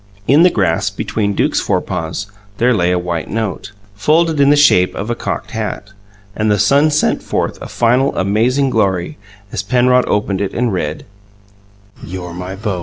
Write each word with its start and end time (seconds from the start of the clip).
In 0.27 0.41
the 0.41 0.49
grass, 0.49 0.89
between 0.89 1.35
Duke's 1.35 1.59
forepaws, 1.59 2.25
there 2.57 2.73
lay 2.73 2.89
a 2.91 2.97
white 2.97 3.29
note, 3.29 3.71
folded 3.93 4.39
in 4.39 4.49
the 4.49 4.55
shape 4.55 4.95
of 4.95 5.11
a 5.11 5.15
cocked 5.15 5.51
hat, 5.51 5.91
and 6.35 6.49
the 6.49 6.57
sun 6.57 6.89
sent 6.89 7.21
forth 7.21 7.59
a 7.61 7.67
final 7.67 8.11
amazing 8.17 8.71
glory 8.71 9.19
as 9.51 9.61
Penrod 9.61 10.05
opened 10.07 10.41
it 10.41 10.55
and 10.55 10.73
read: 10.73 11.05
"Your 12.03 12.33
my 12.33 12.55
bow." 12.55 12.79